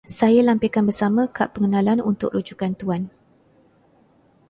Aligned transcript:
Saya 0.19 0.41
lampirkan 0.49 0.81
bersama 0.89 1.21
kad 1.37 1.49
pengenalan 1.55 1.99
untuk 2.09 2.29
rujukan 2.35 2.73
Tuan. 2.73 3.13